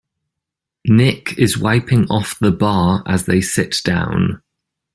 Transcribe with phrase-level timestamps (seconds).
[0.87, 4.41] Nick is wiping off the bar as they sit down.